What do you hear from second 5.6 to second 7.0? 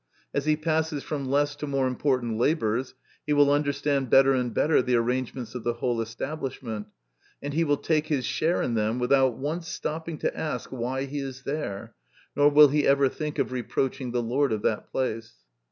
the whole establishment;